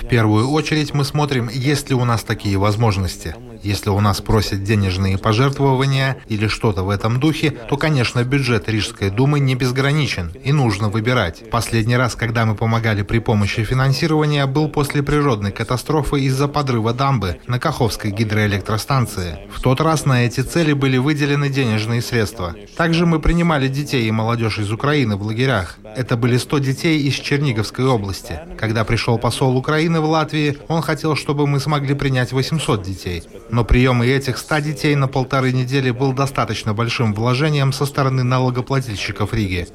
В 0.00 0.06
первую 0.08 0.50
очередь 0.50 0.94
мы 0.94 1.04
смотрим, 1.04 1.48
есть 1.48 1.88
ли 1.88 1.94
у 1.94 2.04
нас 2.04 2.24
такие 2.24 2.58
возможности. 2.58 3.36
Если 3.62 3.90
у 3.90 4.00
нас 4.00 4.20
просят 4.20 4.64
денежные 4.64 5.16
пожертвования 5.16 6.18
или 6.28 6.48
что-то 6.48 6.82
в 6.82 6.90
этом 6.90 7.20
духе, 7.20 7.50
то, 7.50 7.76
конечно, 7.76 8.22
бюджет 8.24 8.68
Рижской 8.68 9.10
думы 9.10 9.40
не 9.40 9.54
безграничен 9.54 10.32
и 10.42 10.52
нужно 10.52 10.88
выбирать. 10.88 11.48
Последний 11.50 11.96
раз, 11.96 12.16
когда 12.16 12.44
мы 12.44 12.54
помогали 12.54 13.02
при 13.02 13.18
помощи 13.20 13.62
финансирования, 13.64 14.46
был 14.46 14.68
после 14.68 15.02
природной 15.02 15.52
катастрофы 15.52 16.20
из-за 16.22 16.48
подрыва 16.48 16.92
дамбы 16.92 17.38
на 17.46 17.58
Каховской 17.76 18.10
гидроэлектростанции. 18.10 19.36
В 19.52 19.60
тот 19.60 19.82
раз 19.82 20.06
на 20.06 20.24
эти 20.24 20.40
цели 20.40 20.72
были 20.72 20.96
выделены 20.96 21.50
денежные 21.50 22.00
средства. 22.00 22.54
Также 22.74 23.04
мы 23.04 23.20
принимали 23.20 23.68
детей 23.68 24.08
и 24.08 24.10
молодежь 24.10 24.58
из 24.58 24.72
Украины 24.72 25.16
в 25.16 25.22
лагерях. 25.22 25.76
Это 25.94 26.16
были 26.16 26.38
100 26.38 26.58
детей 26.60 27.02
из 27.02 27.16
Черниговской 27.16 27.84
области. 27.84 28.40
Когда 28.56 28.86
пришел 28.86 29.18
посол 29.18 29.58
Украины 29.58 30.00
в 30.00 30.06
Латвии, 30.06 30.56
он 30.68 30.80
хотел, 30.80 31.16
чтобы 31.16 31.46
мы 31.46 31.60
смогли 31.60 31.94
принять 31.94 32.32
800 32.32 32.82
детей. 32.82 33.24
Но 33.50 33.62
прием 33.62 34.02
и 34.02 34.06
этих 34.06 34.38
100 34.38 34.60
детей 34.60 34.94
на 34.94 35.06
полторы 35.06 35.52
недели 35.52 35.90
был 35.90 36.14
достаточно 36.14 36.72
большим 36.72 37.12
вложением 37.12 37.74
со 37.74 37.84
стороны 37.84 38.22
налогоплательщиков 38.22 39.34
Риги. 39.34 39.68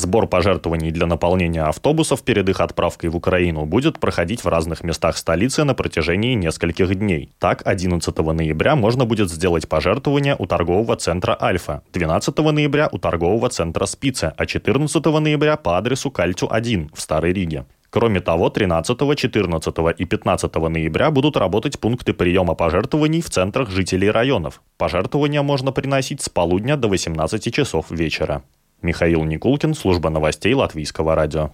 Сбор 0.00 0.26
пожертвований 0.26 0.92
для 0.92 1.06
наполнения 1.06 1.62
автобусов 1.62 2.22
перед 2.22 2.48
их 2.48 2.60
отправкой 2.60 3.10
в 3.10 3.16
Украину 3.16 3.66
будет 3.66 4.00
проходить 4.00 4.42
в 4.42 4.48
разных 4.48 4.82
местах 4.82 5.18
столицы 5.18 5.62
на 5.64 5.74
протяжении 5.74 6.32
нескольких 6.32 6.94
дней. 6.94 7.28
Так, 7.38 7.60
11 7.66 8.16
ноября 8.16 8.76
можно 8.76 9.04
будет 9.04 9.30
сделать 9.30 9.68
пожертвование 9.68 10.36
у 10.38 10.46
торгового 10.46 10.96
центра 10.96 11.36
«Альфа», 11.38 11.82
12 11.92 12.38
ноября 12.38 12.88
у 12.90 12.98
торгового 12.98 13.50
центра 13.50 13.84
«Спица», 13.84 14.32
а 14.38 14.46
14 14.46 15.04
ноября 15.04 15.58
по 15.58 15.76
адресу 15.76 16.10
Кальтю-1 16.10 16.92
в 16.94 17.00
Старой 17.02 17.34
Риге. 17.34 17.66
Кроме 17.90 18.20
того, 18.20 18.48
13, 18.48 19.18
14 19.18 19.74
и 19.98 20.04
15 20.06 20.54
ноября 20.54 21.10
будут 21.10 21.36
работать 21.36 21.78
пункты 21.78 22.14
приема 22.14 22.54
пожертвований 22.54 23.20
в 23.20 23.28
центрах 23.28 23.68
жителей 23.68 24.10
районов. 24.10 24.62
Пожертвования 24.78 25.42
можно 25.42 25.72
приносить 25.72 26.22
с 26.22 26.30
полудня 26.30 26.78
до 26.78 26.88
18 26.88 27.52
часов 27.52 27.90
вечера. 27.90 28.42
Михаил 28.82 29.24
Никулкин, 29.24 29.74
служба 29.74 30.10
новостей 30.10 30.54
Латвийского 30.54 31.14
радио. 31.14 31.50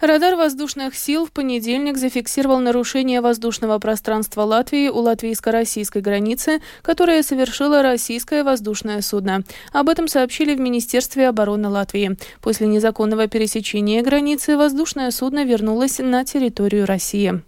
Радар 0.00 0.34
воздушных 0.34 0.96
сил 0.96 1.26
в 1.26 1.30
понедельник 1.30 1.96
зафиксировал 1.96 2.58
нарушение 2.58 3.20
воздушного 3.20 3.78
пространства 3.78 4.42
Латвии 4.42 4.88
у 4.88 4.98
латвийско-российской 4.98 6.02
границы, 6.02 6.60
которое 6.82 7.22
совершило 7.22 7.82
российское 7.82 8.42
воздушное 8.42 9.00
судно. 9.00 9.44
Об 9.72 9.88
этом 9.88 10.08
сообщили 10.08 10.56
в 10.56 10.60
Министерстве 10.60 11.28
обороны 11.28 11.68
Латвии. 11.68 12.16
После 12.40 12.66
незаконного 12.66 13.28
пересечения 13.28 14.02
границы 14.02 14.56
воздушное 14.56 15.10
судно 15.12 15.44
вернулось 15.44 15.98
на 15.98 16.24
территорию 16.24 16.86
России. 16.86 17.40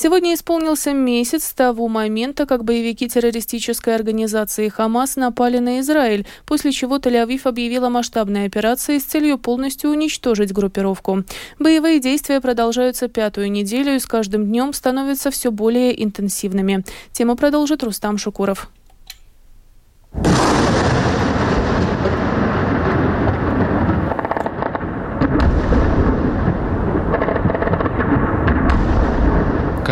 Сегодня 0.00 0.34
исполнился 0.34 0.92
месяц 0.92 1.42
с 1.42 1.52
того 1.52 1.88
момента, 1.88 2.46
как 2.46 2.62
боевики 2.62 3.08
террористической 3.08 3.96
организации 3.96 4.68
«Хамас» 4.68 5.16
напали 5.16 5.58
на 5.58 5.80
Израиль, 5.80 6.24
после 6.46 6.70
чего 6.70 6.98
Тель-Авив 6.98 7.48
объявила 7.48 7.88
масштабные 7.88 8.46
операции 8.46 8.98
с 8.98 9.02
целью 9.02 9.38
полностью 9.38 9.90
уничтожить 9.90 10.52
группировку. 10.52 11.24
Боевые 11.58 11.98
действия 11.98 12.40
продолжаются 12.40 13.08
пятую 13.08 13.50
неделю 13.50 13.96
и 13.96 13.98
с 13.98 14.06
каждым 14.06 14.44
днем 14.46 14.72
становятся 14.72 15.32
все 15.32 15.50
более 15.50 16.00
интенсивными. 16.04 16.84
Тему 17.10 17.34
продолжит 17.34 17.82
Рустам 17.82 18.18
Шукуров. 18.18 18.70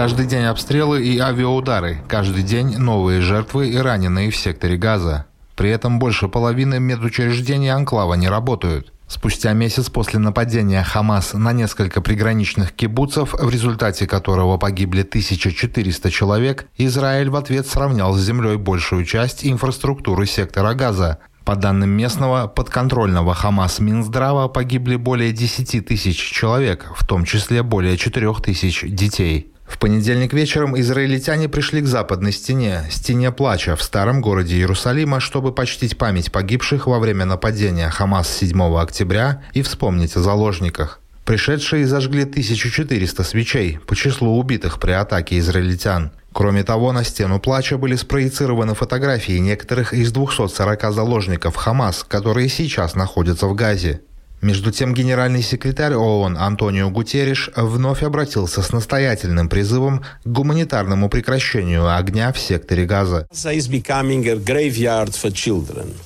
Каждый 0.06 0.26
день 0.26 0.44
обстрелы 0.44 1.02
и 1.02 1.18
авиаудары, 1.18 1.98
каждый 2.06 2.44
день 2.44 2.78
новые 2.78 3.20
жертвы 3.20 3.70
и 3.70 3.76
раненые 3.76 4.30
в 4.30 4.36
секторе 4.36 4.76
Газа. 4.76 5.26
При 5.56 5.68
этом 5.68 5.98
больше 5.98 6.28
половины 6.28 6.78
медучреждений 6.78 7.72
Анклава 7.72 8.14
не 8.14 8.28
работают. 8.28 8.92
Спустя 9.08 9.52
месяц 9.52 9.90
после 9.90 10.20
нападения 10.20 10.84
Хамас 10.84 11.32
на 11.34 11.52
несколько 11.52 12.00
приграничных 12.00 12.70
кибуцев, 12.70 13.32
в 13.32 13.50
результате 13.50 14.06
которого 14.06 14.58
погибли 14.58 15.00
1400 15.00 16.08
человек, 16.12 16.68
Израиль 16.76 17.30
в 17.30 17.34
ответ 17.34 17.66
сравнял 17.66 18.14
с 18.14 18.22
землей 18.22 18.58
большую 18.58 19.04
часть 19.04 19.44
инфраструктуры 19.44 20.26
сектора 20.26 20.74
Газа. 20.74 21.18
По 21.44 21.56
данным 21.56 21.90
местного 21.90 22.46
подконтрольного 22.46 23.34
Хамас 23.34 23.80
Минздрава 23.80 24.46
погибли 24.46 24.94
более 24.94 25.32
10 25.32 25.84
тысяч 25.84 26.16
человек, 26.16 26.92
в 26.94 27.04
том 27.04 27.24
числе 27.24 27.64
более 27.64 27.96
4 27.96 28.34
тысяч 28.34 28.84
детей. 28.86 29.52
В 29.66 29.78
понедельник 29.78 30.32
вечером 30.32 30.78
израильтяне 30.78 31.48
пришли 31.48 31.80
к 31.80 31.86
западной 31.86 32.32
стене, 32.32 32.84
стене 32.90 33.32
плача 33.32 33.74
в 33.74 33.82
старом 33.82 34.20
городе 34.20 34.56
Иерусалима, 34.56 35.20
чтобы 35.20 35.52
почтить 35.52 35.98
память 35.98 36.30
погибших 36.30 36.86
во 36.86 36.98
время 37.00 37.24
нападения 37.24 37.90
Хамас 37.90 38.28
7 38.28 38.78
октября 38.78 39.42
и 39.52 39.62
вспомнить 39.62 40.16
о 40.16 40.20
заложниках. 40.20 41.00
Пришедшие 41.24 41.88
зажгли 41.88 42.22
1400 42.22 43.24
свечей 43.24 43.80
по 43.84 43.96
числу 43.96 44.38
убитых 44.38 44.78
при 44.78 44.92
атаке 44.92 45.38
израильтян. 45.40 46.12
Кроме 46.32 46.62
того, 46.62 46.92
на 46.92 47.02
стену 47.02 47.40
плача 47.40 47.78
были 47.78 47.96
спроецированы 47.96 48.74
фотографии 48.74 49.38
некоторых 49.38 49.92
из 49.92 50.12
240 50.12 50.92
заложников 50.92 51.56
Хамас, 51.56 52.04
которые 52.04 52.48
сейчас 52.48 52.94
находятся 52.94 53.48
в 53.48 53.54
Газе. 53.54 54.02
Между 54.42 54.70
тем, 54.70 54.92
генеральный 54.92 55.42
секретарь 55.42 55.94
ООН 55.94 56.36
Антонио 56.36 56.90
Гутерриш 56.90 57.50
вновь 57.56 58.02
обратился 58.02 58.60
с 58.60 58.70
настоятельным 58.70 59.48
призывом 59.48 60.00
к 60.24 60.28
гуманитарному 60.28 61.08
прекращению 61.08 61.96
огня 61.96 62.32
в 62.32 62.38
секторе 62.38 62.84
Газа. 62.84 63.26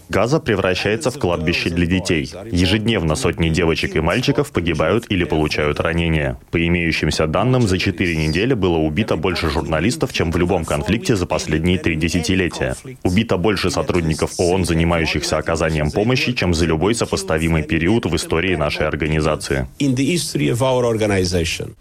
Газа 0.08 0.38
превращается 0.38 1.10
в 1.10 1.18
кладбище 1.18 1.70
для 1.70 1.86
детей. 1.86 2.32
Ежедневно 2.52 3.16
сотни 3.16 3.48
девочек 3.48 3.96
и 3.96 4.00
мальчиков 4.00 4.52
погибают 4.52 5.06
или 5.08 5.24
получают 5.24 5.80
ранения. 5.80 6.38
По 6.52 6.64
имеющимся 6.64 7.26
данным, 7.26 7.66
за 7.66 7.78
четыре 7.78 8.16
недели 8.16 8.54
было 8.54 8.78
убито 8.78 9.16
больше 9.16 9.50
журналистов, 9.50 10.12
чем 10.12 10.30
в 10.30 10.36
любом 10.36 10.64
конфликте 10.64 11.16
за 11.16 11.26
последние 11.26 11.78
три 11.78 11.96
десятилетия. 11.96 12.76
Убито 13.02 13.36
больше 13.38 13.70
сотрудников 13.70 14.38
ООН, 14.38 14.66
занимающихся 14.66 15.36
оказанием 15.36 15.90
помощи, 15.90 16.32
чем 16.32 16.54
за 16.54 16.66
любой 16.66 16.94
сопоставимый 16.94 17.64
период 17.64 18.06
в 18.06 18.19
истории 18.20 18.54
нашей 18.54 18.86
организации. 18.86 19.66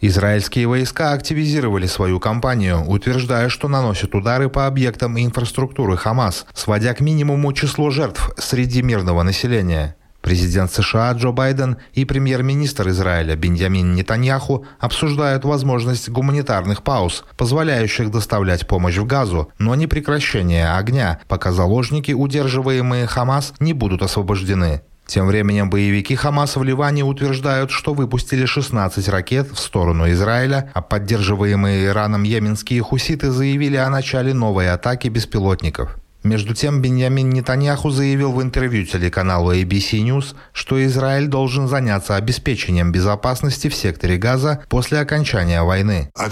Израильские 0.01 0.67
войска 0.67 1.11
активизировали 1.11 1.85
свою 1.85 2.19
кампанию, 2.19 2.83
утверждая, 2.87 3.49
что 3.49 3.67
наносят 3.67 4.15
удары 4.15 4.49
по 4.49 4.65
объектам 4.67 5.19
инфраструктуры 5.19 5.97
Хамас, 5.97 6.45
сводя 6.53 6.93
к 6.93 7.01
минимуму 7.01 7.53
число 7.53 7.89
жертв 7.89 8.31
среди 8.37 8.81
мирного 8.81 9.23
населения. 9.23 9.95
Президент 10.21 10.71
США 10.71 11.13
Джо 11.13 11.31
Байден 11.31 11.77
и 11.93 12.03
премьер-министр 12.03 12.89
Израиля 12.89 13.35
Беньямин 13.35 13.95
Нетаньяху 13.95 14.65
обсуждают 14.79 15.45
возможность 15.45 16.09
гуманитарных 16.09 16.83
пауз, 16.83 17.23
позволяющих 17.37 18.11
доставлять 18.11 18.67
помощь 18.67 18.97
в 18.97 19.05
Газу, 19.05 19.49
но 19.59 19.75
не 19.75 19.87
прекращение 19.87 20.73
огня, 20.73 21.21
пока 21.27 21.53
заложники, 21.53 22.11
удерживаемые 22.11 23.07
Хамас, 23.07 23.53
не 23.59 23.73
будут 23.73 24.01
освобождены. 24.01 24.81
Тем 25.09 25.25
временем 25.25 25.71
боевики 25.71 26.13
Хамас 26.15 26.55
в 26.55 26.61
Ливане 26.61 27.03
утверждают, 27.03 27.71
что 27.71 27.95
выпустили 27.95 28.45
16 28.45 29.09
ракет 29.09 29.49
в 29.51 29.57
сторону 29.57 30.07
Израиля, 30.11 30.71
а 30.75 30.83
поддерживаемые 30.83 31.87
Ираном 31.87 32.21
йеменские 32.21 32.83
хуситы 32.83 33.31
заявили 33.31 33.75
о 33.75 33.89
начале 33.89 34.35
новой 34.35 34.69
атаки 34.69 35.07
беспилотников. 35.07 35.97
Между 36.23 36.53
тем, 36.53 36.81
Беньямин 36.81 37.29
Нетаньяху 37.29 37.91
заявил 37.91 38.33
в 38.33 38.41
интервью 38.41 38.85
телеканалу 38.85 39.53
ABC 39.53 40.03
News, 40.03 40.35
что 40.51 40.85
Израиль 40.85 41.27
должен 41.27 41.69
заняться 41.69 42.17
обеспечением 42.17 42.91
безопасности 42.91 43.69
в 43.69 43.73
секторе 43.73 44.17
Газа 44.17 44.65
после 44.67 44.99
окончания 44.99 45.63
войны. 45.63 46.11
Uh, 46.17 46.29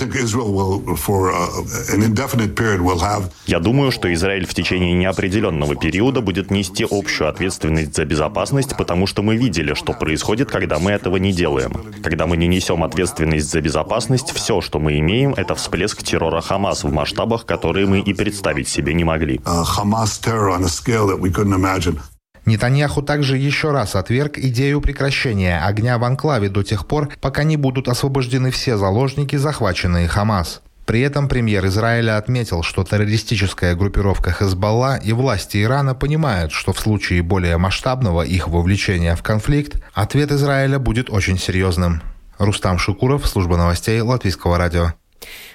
Я 3.47 3.59
думаю, 3.59 3.91
что 3.91 4.13
Израиль 4.13 4.45
в 4.45 4.53
течение 4.53 4.93
неопределенного 4.93 5.75
периода 5.77 6.19
будет 6.19 6.51
нести 6.51 6.85
общую 6.89 7.29
ответственность 7.29 7.95
за 7.95 8.03
безопасность, 8.03 8.75
потому 8.77 9.07
что 9.07 9.21
мы 9.23 9.37
видели, 9.37 9.73
что 9.73 9.93
происходит, 9.93 10.51
когда 10.51 10.79
мы 10.79 10.91
этого 10.91 11.15
не 11.15 11.31
делаем. 11.31 11.71
Когда 12.03 12.27
мы 12.27 12.35
не 12.35 12.47
несем 12.47 12.83
ответственность 12.83 13.49
за 13.49 13.61
безопасность, 13.61 14.31
все, 14.31 14.59
что 14.59 14.79
мы 14.79 14.99
имеем, 14.99 15.33
это 15.35 15.55
всплеск 15.55 16.03
террора 16.03 16.41
Хамас 16.41 16.83
в 16.83 16.91
масштабах, 16.91 17.45
которые 17.45 17.85
мы 17.85 18.01
и 18.01 18.13
представить 18.13 18.67
себе 18.67 18.93
не 18.93 19.05
могли. 19.05 19.39
Hamas 19.77 20.19
terror 20.19 20.49
on 20.49 20.63
a 20.63 20.69
scale 20.69 21.07
that 21.07 21.19
we 21.19 21.31
couldn't 21.31 21.53
imagine. 21.53 21.99
Нетаньяху 22.45 23.01
также 23.01 23.37
еще 23.37 23.71
раз 23.71 23.95
отверг 23.95 24.37
идею 24.37 24.79
прекращения 24.79 25.59
огня 25.59 25.97
в 25.97 26.05
анклаве 26.05 26.47
до 26.47 26.63
тех 26.63 26.87
пор, 26.87 27.09
пока 27.19 27.43
не 27.43 27.57
будут 27.57 27.89
освобождены 27.89 28.51
все 28.51 28.77
заложники, 28.77 29.35
захваченные 29.35 30.07
Хамас. 30.07 30.61
При 30.85 31.01
этом 31.01 31.27
премьер 31.27 31.65
Израиля 31.65 32.15
отметил, 32.15 32.63
что 32.63 32.85
террористическая 32.85 33.75
группировка 33.75 34.31
Хезбалла 34.31 34.95
и 34.95 35.11
власти 35.11 35.61
Ирана 35.61 35.93
понимают, 35.93 36.53
что 36.53 36.71
в 36.71 36.79
случае 36.79 37.21
более 37.21 37.57
масштабного 37.57 38.21
их 38.21 38.47
вовлечения 38.47 39.17
в 39.17 39.21
конфликт, 39.21 39.83
ответ 39.93 40.31
Израиля 40.31 40.79
будет 40.79 41.09
очень 41.09 41.37
серьезным. 41.37 42.01
Рустам 42.37 42.79
Шукуров, 42.79 43.27
служба 43.27 43.57
новостей 43.57 43.99
Латвийского 43.99 44.57
радио. 44.57 44.93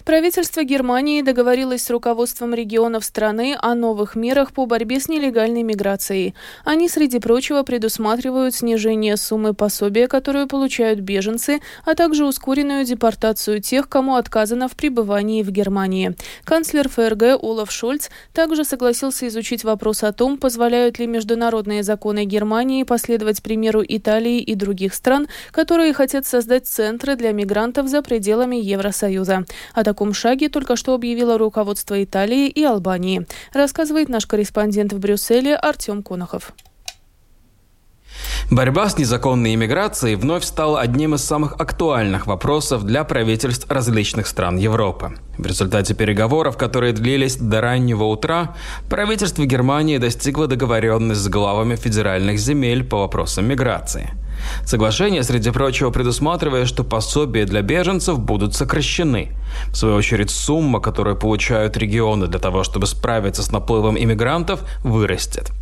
Правительство 0.05 0.65
Германии 0.65 1.23
договорилось 1.23 1.83
с 1.85 1.91
руководством 1.91 2.55
регионов 2.55 3.05
страны 3.05 3.57
о 3.61 3.75
новых 3.75 4.17
мерах 4.17 4.53
по 4.53 4.67
борьбе 4.67 4.99
с 4.99 5.09
нелегальной 5.09 5.63
миграцией. 5.63 6.35
Они, 6.65 6.89
среди 6.89 7.21
прочего, 7.21 7.63
предусматривают 7.63 8.55
снижение 8.55 9.17
суммы 9.17 9.55
пособия, 9.55 10.09
которую 10.09 10.49
получают 10.49 11.01
беженцы, 11.01 11.61
а 11.85 11.95
также 11.95 12.27
ускоренную 12.27 12.85
депортацию 12.85 13.61
тех, 13.61 13.89
кому 13.89 14.17
отказано 14.17 14.69
в 14.69 14.73
пребывании 14.73 15.43
в 15.43 15.51
Германии. 15.51 16.17
Канцлер 16.45 16.89
ФРГ 16.89 17.43
Олаф 17.43 17.71
Шольц 17.71 18.09
также 18.33 18.65
согласился 18.65 19.29
изучить 19.29 19.63
вопрос 19.63 20.03
о 20.03 20.13
том, 20.13 20.37
позволяют 20.39 20.99
ли 20.99 21.07
международные 21.07 21.83
законы 21.83 22.25
Германии 22.25 22.83
последовать 22.83 23.43
примеру 23.43 23.83
Италии 23.87 24.41
и 24.41 24.55
других 24.55 24.95
стран, 24.95 25.29
которые 25.51 25.93
хотят 25.93 26.27
создать 26.27 26.67
центры 26.67 27.17
для 27.17 27.33
мигрантов 27.33 27.89
за 27.89 28.03
пределами 28.03 28.57
Евросоюза. 28.57 29.45
О 29.75 29.85
таком 29.85 30.13
шаге 30.13 30.49
только 30.49 30.77
что 30.77 30.95
объявило 30.95 31.39
руководство 31.39 32.03
Италии 32.03 32.49
и 32.49 32.65
Албании, 32.65 33.27
рассказывает 33.53 34.09
наш 34.09 34.27
корреспондент 34.27 34.93
в 34.93 34.99
Брюсселе 34.99 35.57
Артем 35.57 36.03
Конохов. 36.03 36.53
Борьба 38.51 38.89
с 38.89 38.99
незаконной 38.99 39.55
иммиграцией 39.55 40.15
вновь 40.15 40.45
стала 40.45 40.81
одним 40.81 41.15
из 41.15 41.25
самых 41.25 41.55
актуальных 41.59 42.27
вопросов 42.27 42.85
для 42.85 43.03
правительств 43.05 43.71
различных 43.71 44.27
стран 44.27 44.59
Европы. 44.59 45.17
В 45.39 45.47
результате 45.47 45.95
переговоров, 45.95 46.59
которые 46.59 46.93
длились 46.93 47.37
до 47.37 47.63
раннего 47.63 48.05
утра, 48.05 48.55
правительство 48.91 49.45
Германии 49.45 49.97
достигло 49.97 50.49
договоренность 50.49 51.23
с 51.23 51.29
главами 51.29 51.77
федеральных 51.77 52.39
земель 52.39 52.85
по 52.85 52.99
вопросам 52.99 53.47
миграции. 53.47 54.11
Соглашение, 54.65 55.23
среди 55.23 55.51
прочего, 55.51 55.91
предусматривает, 55.91 56.69
что 56.69 56.85
пособия 56.85 57.45
для 57.45 57.63
беженцев 57.63 58.19
будут 58.19 58.55
сокращены. 58.55 59.33
В 59.73 59.77
свою 59.77 59.97
очередь, 59.97 60.31
сумма, 60.31 60.81
которую 60.81 61.17
получают 61.17 61.77
регионы 61.77 62.27
для 62.27 62.39
того, 62.39 62.63
чтобы 62.65 62.87
справиться 62.87 63.43
с 63.43 63.51
наплывом 63.51 63.99
иммигрантов, 63.99 64.61
вырастет. 64.85 65.53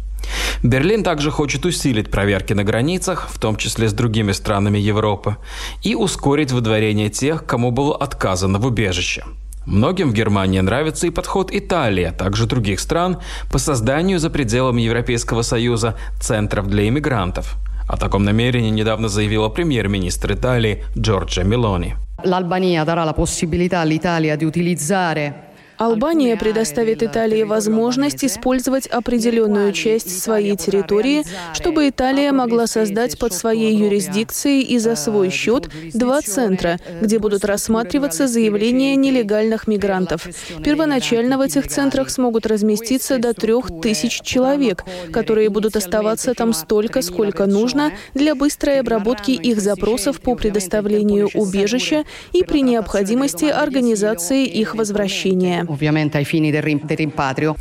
Берлин 0.63 1.03
также 1.03 1.31
хочет 1.31 1.65
усилить 1.65 2.11
проверки 2.11 2.53
на 2.53 2.65
границах, 2.65 3.29
в 3.31 3.39
том 3.39 3.57
числе 3.57 3.89
с 3.89 3.93
другими 3.93 4.33
странами 4.33 4.79
Европы, 4.79 5.37
и 5.83 5.95
ускорить 5.95 6.53
выдворение 6.53 7.09
тех, 7.09 7.47
кому 7.47 7.71
было 7.71 7.97
отказано 7.97 8.59
в 8.59 8.67
убежище. 8.67 9.25
Многим 9.67 10.11
в 10.11 10.15
Германии 10.15 10.61
нравится 10.61 11.07
и 11.07 11.11
подход 11.11 11.51
Италии, 11.53 12.05
а 12.05 12.13
также 12.13 12.47
других 12.47 12.81
стран 12.81 13.19
по 13.53 13.59
созданию 13.59 14.19
за 14.19 14.31
пределами 14.31 14.83
Европейского 14.83 15.43
Союза 15.43 15.97
центров 16.21 16.67
для 16.67 16.89
иммигрантов. 16.89 17.57
О 17.90 17.98
таком 17.98 18.24
намерении 18.24 18.72
недавно 18.72 19.08
заявила 19.08 19.50
премьер-министр 19.50 20.34
Италии 20.34 20.84
Джорджа 20.98 21.44
Мелони. 21.44 21.96
L'Albania 22.24 22.84
darà 22.84 23.04
la 23.04 23.14
possibilità 23.14 23.80
all'Italia 23.82 24.36
di 24.36 24.46
utilizzare 24.46 25.49
Албания 25.81 26.37
предоставит 26.37 27.03
Италии 27.03 27.43
возможность 27.43 28.23
использовать 28.23 28.87
определенную 28.87 29.73
часть 29.73 30.23
своей 30.23 30.55
территории, 30.55 31.25
чтобы 31.55 31.89
Италия 31.89 32.33
могла 32.33 32.67
создать 32.67 33.19
под 33.19 33.33
своей 33.33 33.75
юрисдикцией 33.75 34.61
и 34.61 34.77
за 34.79 34.95
свой 34.95 35.31
счет 35.31 35.71
два 35.95 36.21
центра, 36.21 36.79
где 37.01 37.19
будут 37.19 37.47
рассматриваться 37.47 38.27
заявления 38.27 38.95
нелегальных 38.95 39.67
мигрантов. 39.67 40.29
Первоначально 40.63 41.39
в 41.39 41.41
этих 41.41 41.67
центрах 41.67 42.11
смогут 42.11 42.45
разместиться 42.45 43.17
до 43.17 43.33
трех 43.33 43.69
тысяч 43.81 44.21
человек, 44.21 44.85
которые 45.11 45.49
будут 45.49 45.77
оставаться 45.77 46.35
там 46.35 46.53
столько, 46.53 47.01
сколько 47.01 47.47
нужно 47.47 47.93
для 48.13 48.35
быстрой 48.35 48.81
обработки 48.81 49.31
их 49.31 49.63
запросов 49.63 50.21
по 50.21 50.35
предоставлению 50.35 51.31
убежища 51.33 52.05
и 52.35 52.45
при 52.45 52.61
необходимости 52.61 53.47
организации 53.47 54.45
их 54.45 54.75
возвращения 54.75 55.70
ovviamente 55.71 56.19
ai 56.19 56.25
fini 56.25 56.51
del, 56.51 56.63
rimpatrio. 56.63 57.57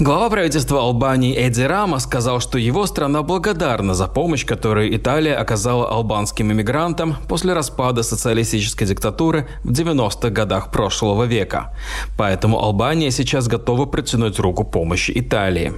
Глава 0.00 0.30
правительства 0.30 0.80
Албании 0.80 1.34
Эдди 1.34 1.62
Рама 1.62 1.98
сказал, 1.98 2.38
что 2.40 2.56
его 2.56 2.86
страна 2.86 3.22
благодарна 3.22 3.94
за 3.94 4.06
помощь, 4.06 4.46
которую 4.46 4.94
Италия 4.94 5.34
оказала 5.34 5.90
албанским 5.90 6.52
иммигрантам 6.52 7.16
после 7.28 7.52
распада 7.52 8.04
социалистической 8.04 8.86
диктатуры 8.86 9.48
в 9.64 9.72
90-х 9.72 10.30
годах 10.30 10.70
прошлого 10.70 11.24
века. 11.24 11.74
Поэтому 12.16 12.58
Албания 12.58 13.10
сейчас 13.10 13.48
готова 13.48 13.86
протянуть 13.86 14.38
руку 14.38 14.62
помощи 14.64 15.12
Италии. 15.16 15.72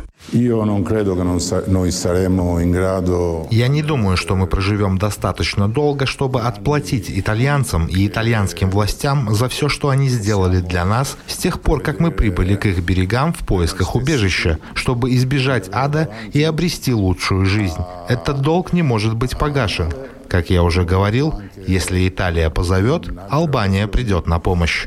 Я 3.51 3.69
не 3.69 3.83
думаю, 3.83 4.17
что 4.17 4.37
мы 4.37 4.47
проживем 4.47 4.97
достаточно 4.97 5.67
долго, 5.69 6.07
чтобы 6.07 6.43
отплатить 6.43 7.11
итальянцам 7.11 7.87
и 7.87 8.07
итальянским 8.07 8.71
властям 8.71 9.35
за 9.35 9.49
все, 9.49 9.69
что 9.69 9.89
они 9.89 10.09
сделали 10.09 10.61
для 10.61 10.85
нас 10.85 11.17
с 11.27 11.37
тех 11.37 11.61
пор, 11.61 11.83
как 11.83 11.99
мы 11.99 12.13
прибыли 12.13 12.55
к 12.55 12.67
их 12.67 12.81
берегам 12.85 13.33
в 13.33 13.39
поисках 13.39 13.97
убежища, 13.97 14.59
чтобы 14.75 15.15
избежать 15.17 15.69
ада 15.73 16.11
и 16.33 16.43
обрести 16.43 16.93
лучшую 16.95 17.47
жизнь. 17.47 17.81
Этот 18.09 18.41
долг 18.41 18.73
не 18.73 18.83
может 18.83 19.17
быть 19.17 19.37
погашен. 19.37 19.93
Как 20.29 20.49
я 20.49 20.63
уже 20.63 20.85
говорил, 20.85 21.35
если 21.67 22.07
Италия 22.07 22.51
позовет, 22.51 23.09
Албания 23.31 23.89
придет 23.89 24.29
на 24.29 24.39
помощь. 24.39 24.87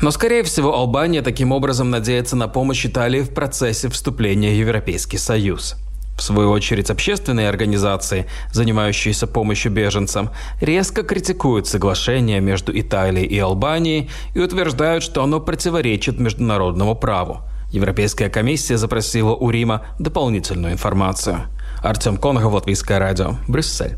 Но, 0.00 0.10
скорее 0.10 0.42
всего, 0.42 0.74
Албания 0.74 1.22
таким 1.22 1.52
образом 1.52 1.90
надеется 1.90 2.36
на 2.36 2.48
помощь 2.48 2.86
Италии 2.86 3.22
в 3.22 3.34
процессе 3.34 3.88
вступления 3.88 4.50
в 4.52 4.58
Европейский 4.58 5.18
Союз. 5.18 5.76
В 6.16 6.22
свою 6.22 6.50
очередь, 6.50 6.90
общественные 6.90 7.48
организации, 7.48 8.26
занимающиеся 8.52 9.26
помощью 9.26 9.72
беженцам, 9.72 10.30
резко 10.60 11.02
критикуют 11.02 11.66
соглашение 11.66 12.40
между 12.40 12.78
Италией 12.78 13.26
и 13.26 13.38
Албанией 13.38 14.10
и 14.34 14.40
утверждают, 14.40 15.02
что 15.02 15.22
оно 15.22 15.40
противоречит 15.40 16.20
международному 16.20 16.94
праву. 16.94 17.40
Европейская 17.72 18.28
комиссия 18.28 18.76
запросила 18.76 19.34
у 19.34 19.50
Рима 19.50 19.86
дополнительную 19.98 20.74
информацию. 20.74 21.48
Артем 21.82 22.18
Конгов, 22.18 22.52
Латвийское 22.52 22.98
радио, 22.98 23.36
Брюссель. 23.48 23.96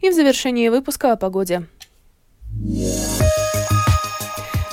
И 0.00 0.10
в 0.10 0.14
завершении 0.14 0.68
выпуска 0.68 1.12
о 1.12 1.16
погоде. 1.16 1.66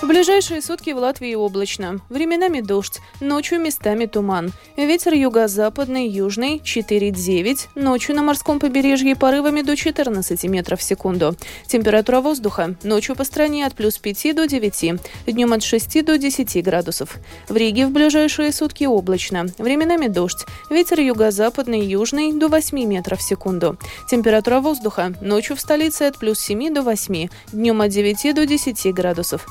В 0.08 0.10
ближайшие 0.10 0.62
сутки 0.62 0.91
в 0.91 1.00
Латвии 1.00 1.36
облачно. 1.36 2.00
Временами 2.08 2.62
дождь, 2.62 3.02
ночью 3.20 3.60
местами 3.60 4.06
туман. 4.06 4.54
Ветер 4.78 5.13
юго-западный, 5.13 6.08
южный 6.08 6.62
4-9, 6.63 7.67
ночью 7.76 8.15
на 8.15 8.24
морском 8.24 8.62
побережье 8.62 9.17
порывами 9.17 9.63
до 9.63 9.76
14 9.76 10.46
метров 10.46 10.80
в 10.80 10.84
секунду. 10.84 11.36
Температура 11.67 12.22
воздуха 12.22 12.78
ночью 12.84 13.17
по 13.17 13.26
стране 13.26 13.65
от 13.65 13.76
плюс 13.76 13.98
5 13.98 14.34
до 14.34 14.48
9, 14.48 14.93
днем 15.26 15.52
от 15.52 15.62
6 15.62 16.06
до 16.06 16.17
10 16.17 16.63
градусов. 16.63 17.17
В 17.50 17.58
Риге 17.58 17.86
в 17.86 17.91
ближайшие 17.91 18.54
сутки 18.54 18.86
облачно. 18.86 19.48
Временами 19.58 20.08
дождь, 20.08 20.46
ветер 20.70 21.02
юго-западный, 21.02 21.82
южный 21.86 22.32
до 22.32 22.48
8 22.48 22.82
метров 22.86 23.20
в 23.20 23.24
секунду. 23.24 23.78
Температура 24.10 24.62
воздуха 24.62 25.12
ночью 25.20 25.58
в 25.58 25.60
столице 25.60 26.04
от 26.04 26.17
плюс 26.17 26.39
7 26.39 26.74
до 26.74 26.82
8, 26.82 27.28
днем 27.52 27.82
от 27.82 27.89
9 27.89 28.34
до 28.34 28.46
10 28.46 28.93
градусов. 28.93 29.46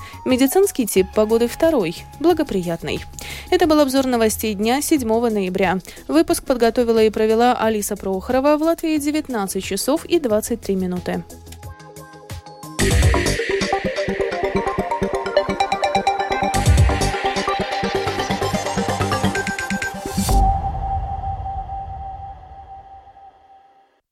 Медицинский 0.56 0.86
тип 0.86 1.08
погоды 1.14 1.48
второй, 1.48 1.94
благоприятный. 2.18 3.04
Это 3.50 3.66
был 3.66 3.78
обзор 3.78 4.06
новостей 4.06 4.54
дня 4.54 4.80
7 4.80 5.06
ноября. 5.06 5.80
Выпуск 6.08 6.44
подготовила 6.44 7.04
и 7.04 7.10
провела 7.10 7.52
Алиса 7.52 7.94
Прохорова 7.94 8.56
в 8.56 8.62
Латвии 8.62 8.96
19 8.96 9.62
часов 9.62 10.06
и 10.06 10.18
23 10.18 10.74
минуты. 10.74 11.24